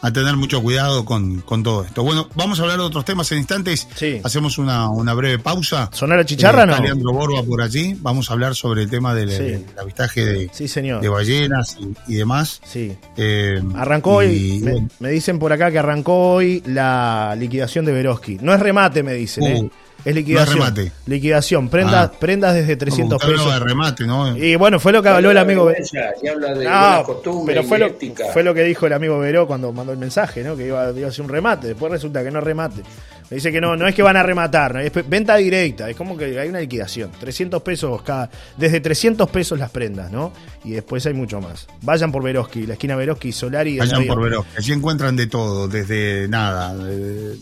a 0.01 0.11
tener 0.13 0.35
mucho 0.37 0.61
cuidado 0.61 1.03
con, 1.05 1.41
con 1.41 1.63
todo 1.63 1.83
esto. 1.83 2.03
Bueno, 2.03 2.27
vamos 2.35 2.59
a 2.59 2.63
hablar 2.63 2.77
de 2.77 2.83
otros 2.83 3.03
temas 3.03 3.31
en 3.31 3.39
instantes. 3.39 3.87
Sí. 3.95 4.21
Hacemos 4.23 4.57
una, 4.57 4.89
una 4.89 5.13
breve 5.13 5.39
pausa. 5.39 5.89
¿Sonar 5.91 6.19
la 6.19 6.25
chicharra 6.25 6.63
Eh, 6.63 6.65
no? 6.67 6.79
Leandro 6.79 7.13
Borba 7.13 7.41
por 7.43 7.61
allí. 7.61 7.95
Vamos 7.99 8.29
a 8.29 8.33
hablar 8.33 8.55
sobre 8.55 8.83
el 8.83 8.89
tema 8.89 9.13
del, 9.15 9.29
Sí. 9.31 9.37
del 9.37 9.65
avistaje 9.79 10.23
de, 10.25 10.49
Sí, 10.53 10.67
señor. 10.67 11.01
de 11.01 11.09
ballenas 11.09 11.77
y, 11.79 12.13
y 12.13 12.15
demás. 12.15 12.61
Sí. 12.65 12.95
Eh, 13.17 13.61
Arrancó 13.75 14.15
hoy, 14.17 14.27
y, 14.27 14.59
me, 14.63 14.71
bueno, 14.73 14.89
me 14.99 15.09
dicen 15.09 15.39
por 15.39 15.51
acá 15.51 15.71
que 15.71 15.79
arrancó 15.79 16.33
hoy 16.33 16.61
la 16.65 17.35
liquidación 17.37 17.83
de 17.85 17.91
Veroski. 17.93 18.37
No 18.41 18.53
es 18.53 18.59
remate, 18.59 19.01
me 19.03 19.13
dicen, 19.13 19.43
¿eh? 19.45 19.69
Es 20.05 20.15
liquidación. 20.15 20.59
No 20.59 20.63
es 20.65 20.69
remate. 20.73 20.91
Liquidación. 21.05 21.69
Prendas, 21.69 22.11
Ah. 22.13 22.19
prendas 22.19 22.53
desde 22.55 22.77
300 22.77 23.15
Usted 23.17 23.27
hablaba 23.29 23.49
pesos. 23.49 23.59
de 23.61 23.67
remate, 23.69 24.05
¿no? 24.05 24.37
Y 24.37 24.55
bueno, 24.55 24.79
fue 24.79 24.91
lo 24.93 25.03
que 25.03 25.09
habló 25.09 25.31
el 25.31 25.37
amigo. 25.37 25.65
Ve- 25.65 25.75
Y 26.23 26.27
habla 26.27 26.53
de 26.53 26.63
No, 26.65 27.05
pero 27.45 27.63
fue 27.63 27.77
y 27.77 27.79
lo, 27.81 27.85
ética. 27.87 28.25
fue 28.31 28.43
lo 28.43 28.53
que 28.53 28.63
dijo 28.63 28.87
el 28.87 28.93
amigo 28.93 29.19
Veró 29.19 29.47
cuando 29.47 29.71
mandó 29.73 29.91
el 29.91 29.97
mensaje, 29.97 30.43
¿no? 30.43 30.55
Que 30.55 30.67
iba, 30.67 30.91
iba 30.91 31.07
a 31.07 31.09
hacer 31.09 31.23
un 31.25 31.29
remate. 31.29 31.67
Después 31.67 31.91
resulta 31.91 32.23
que 32.23 32.31
no 32.31 32.39
remate. 32.39 32.83
Me 33.29 33.35
dice 33.35 33.51
que 33.51 33.59
no, 33.59 33.75
no 33.75 33.85
es 33.85 33.93
que 33.93 34.01
van 34.01 34.15
a 34.15 34.23
rematar, 34.23 34.75
¿no? 34.75 34.79
es 34.79 34.89
venta 35.09 35.35
directa. 35.35 35.89
Es 35.89 35.97
como 35.97 36.15
que 36.15 36.39
hay 36.39 36.47
una 36.47 36.61
liquidación. 36.61 37.11
300 37.19 37.61
pesos 37.61 38.01
cada. 38.03 38.29
Desde 38.55 38.79
300 38.79 39.29
pesos 39.29 39.59
las 39.59 39.69
prendas, 39.69 40.09
¿no? 40.11 40.31
Y 40.63 40.71
después 40.71 41.05
hay 41.05 41.13
mucho 41.13 41.41
más. 41.41 41.67
Vayan 41.81 42.09
por 42.13 42.23
Veroski, 42.23 42.65
la 42.65 42.73
esquina 42.73 42.95
Veroski, 42.95 43.33
Solari. 43.33 43.71
y 43.75 43.79
Vayan 43.79 44.05
por 44.07 44.21
Verón. 44.21 44.45
Allí 44.57 44.71
encuentran 44.71 45.17
de 45.17 45.27
todo, 45.27 45.67
desde 45.67 46.29
nada, 46.29 46.73
de- 46.77 47.35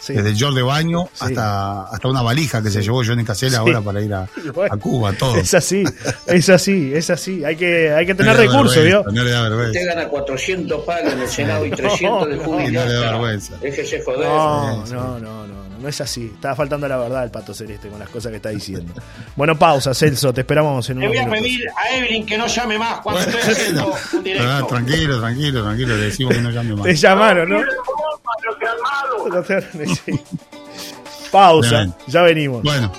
Sí. 0.00 0.14
desde 0.14 0.28
el 0.30 0.34
short 0.36 0.54
de 0.54 0.62
baño 0.62 1.08
Sí. 1.12 1.24
hasta, 1.26 1.82
hasta 1.84 2.08
una 2.08 2.22
valija 2.22 2.62
que 2.62 2.70
se 2.70 2.82
llevó 2.82 3.02
Johnny 3.04 3.24
Casella 3.24 3.52
Sí. 3.52 3.56
ahora 3.58 3.80
para 3.80 4.00
ir 4.00 4.14
a, 4.14 4.28
bueno, 4.54 4.72
a 4.74 4.76
Cuba, 4.76 5.12
todo. 5.12 5.36
Es 5.36 5.54
así, 5.54 5.84
es 6.26 6.48
así, 6.48 6.92
es 6.94 7.10
así. 7.10 7.44
Hay 7.44 7.56
que, 7.56 7.92
hay 7.92 8.06
que 8.06 8.14
tener 8.14 8.36
le 8.36 8.46
recursos, 8.46 8.82
¿vio? 8.84 9.02
No 9.12 9.24
le 9.24 9.30
da 9.30 9.42
vergüenza. 9.42 9.78
Usted 9.80 9.86
gana 9.94 10.08
400 10.08 10.84
palos 10.84 11.12
en 11.12 11.20
el 11.20 11.28
Senado 11.28 11.66
y 11.66 11.70
300 11.70 12.28
de 12.28 12.36
No, 12.36 12.42
jubilado. 12.44 12.86
no 12.86 12.92
le 12.92 12.98
da 13.00 13.10
vergüenza. 13.12 13.54
Déjese 13.60 14.02
joder. 14.02 14.20
No, 14.28 14.86
no, 14.86 15.18
no, 15.18 15.46
no, 15.46 15.58
no 15.78 15.88
es 15.88 16.00
así. 16.00 16.30
Estaba 16.34 16.54
faltando 16.56 16.88
la 16.88 16.96
verdad 16.96 17.24
el 17.24 17.30
pato 17.30 17.54
celeste 17.54 17.88
con 17.88 17.98
las 18.00 18.08
cosas 18.08 18.30
que 18.30 18.36
está 18.36 18.48
diciendo. 18.50 18.92
Bueno, 19.36 19.56
pausa, 19.58 19.94
Celso, 19.94 20.32
te 20.32 20.40
esperamos 20.40 20.88
en 20.90 20.98
Le 21.00 21.08
unos 21.08 21.22
voy 21.24 21.26
a 21.26 21.30
pedir 21.40 21.60
a 21.70 21.96
Evelyn 21.96 22.26
que 22.26 22.36
no 22.38 22.46
llame 22.46 22.78
más 22.78 23.00
cuando 23.00 23.22
Bueno, 23.22 23.38
estoy 23.38 23.52
haciendo 23.54 23.86
un 24.12 24.40
ah, 24.40 24.62
tranquilo, 24.68 25.20
tranquilo, 25.20 25.62
tranquilo, 25.62 25.96
le 25.96 26.02
decimos 26.04 26.34
que 26.34 26.40
no 26.42 26.50
llame 26.50 26.74
más. 26.74 26.82
Te 26.84 26.94
llamaron, 26.96 27.48
¿no? 27.48 27.60
Sí. 30.04 30.20
Pausa, 31.30 31.78
Bien. 31.80 31.94
ya 32.06 32.22
venimos. 32.22 32.62
Bueno, 32.62 32.90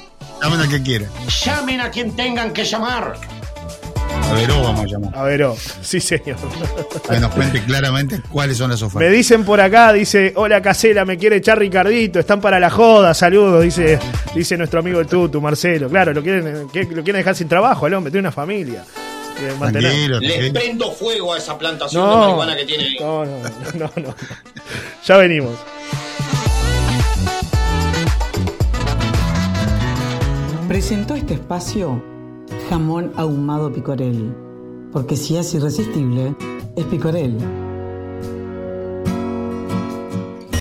llamen 0.42 0.60
al 0.62 0.70
que 0.70 0.82
quiera. 0.84 1.08
Llamen 1.46 1.82
a 1.82 1.90
quien 1.90 2.16
tengan 2.16 2.54
que 2.54 2.64
llamar. 2.64 3.14
A 4.24 4.34
Veró 4.34 4.62
vamos 4.62 4.82
a 4.82 4.86
llamar. 4.86 5.18
A 5.18 5.24
ver, 5.24 5.44
oh, 5.44 5.58
sí, 5.82 6.00
señor. 6.00 6.38
Que 7.10 7.20
nos 7.20 7.34
cuente 7.34 7.64
claramente 7.64 8.22
cuáles 8.32 8.58
son 8.58 8.70
las 8.70 8.80
Me 8.82 8.88
ofertas. 8.88 9.12
dicen 9.12 9.44
por 9.44 9.60
acá, 9.60 9.92
dice, 9.94 10.34
hola 10.36 10.62
casera, 10.62 11.04
me 11.06 11.18
quiere 11.18 11.38
echar 11.38 11.58
Ricardito, 11.58 12.20
están 12.20 12.40
para 12.40 12.60
la 12.60 12.70
joda, 12.70 13.14
saludos, 13.16 13.64
dice, 13.64 13.98
dice 14.36 14.56
nuestro 14.58 14.82
amigo 14.82 15.00
el 15.00 15.08
Tutu, 15.08 15.42
Marcelo. 15.42 15.90
Claro, 15.90 16.14
lo 16.14 16.22
quieren, 16.22 16.64
lo 16.64 16.68
quieren 16.70 17.16
dejar 17.16 17.36
sin 17.36 17.48
trabajo, 17.48 17.88
el 17.88 17.94
hombre, 17.96 18.12
tiene 18.12 18.28
una 18.28 18.32
familia. 18.32 18.84
Mantener. 19.58 19.90
Tranquilo, 19.92 20.20
Le 20.20 20.28
tranquilo. 20.28 20.54
prendo 20.60 20.92
fuego 20.92 21.34
a 21.34 21.38
esa 21.38 21.58
plantación 21.58 22.04
de 22.04 22.10
No, 22.10 22.20
marihuana 22.22 22.56
que 22.58 22.66
tiene 22.66 22.84
ahí. 22.84 22.98
no, 23.00 23.26
no, 23.26 23.32
no, 23.40 23.50
no, 23.74 23.92
no. 24.10 24.16
Ya 25.08 25.18
venimos. 25.18 25.56
Presentó 30.70 31.16
este 31.16 31.34
espacio 31.34 32.00
Jamón 32.70 33.12
Ahumado 33.16 33.74
Picorel. 33.74 34.36
Porque 34.92 35.16
si 35.18 35.36
es 35.36 35.52
irresistible, 35.56 36.36
es 36.76 36.86
Picorel. 36.86 37.36